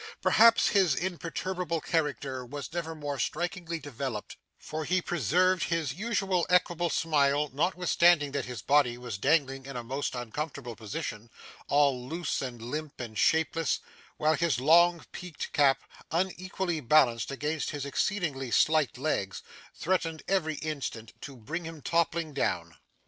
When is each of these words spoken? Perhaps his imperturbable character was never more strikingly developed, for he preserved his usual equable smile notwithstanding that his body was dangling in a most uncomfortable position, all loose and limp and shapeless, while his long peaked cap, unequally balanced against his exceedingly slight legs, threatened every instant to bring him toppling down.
Perhaps 0.19 0.69
his 0.69 0.95
imperturbable 0.95 1.79
character 1.79 2.43
was 2.43 2.73
never 2.73 2.95
more 2.95 3.19
strikingly 3.19 3.77
developed, 3.77 4.35
for 4.57 4.83
he 4.83 4.99
preserved 4.99 5.65
his 5.65 5.93
usual 5.93 6.43
equable 6.49 6.89
smile 6.89 7.51
notwithstanding 7.53 8.31
that 8.31 8.45
his 8.45 8.63
body 8.63 8.97
was 8.97 9.19
dangling 9.19 9.67
in 9.67 9.77
a 9.77 9.83
most 9.83 10.15
uncomfortable 10.15 10.75
position, 10.75 11.29
all 11.67 12.07
loose 12.07 12.41
and 12.41 12.63
limp 12.63 12.99
and 12.99 13.19
shapeless, 13.19 13.79
while 14.17 14.33
his 14.33 14.59
long 14.59 15.05
peaked 15.11 15.53
cap, 15.53 15.83
unequally 16.09 16.79
balanced 16.79 17.29
against 17.29 17.69
his 17.69 17.85
exceedingly 17.85 18.49
slight 18.49 18.97
legs, 18.97 19.43
threatened 19.75 20.23
every 20.27 20.55
instant 20.55 21.13
to 21.21 21.37
bring 21.37 21.63
him 21.63 21.79
toppling 21.79 22.33
down. 22.33 22.75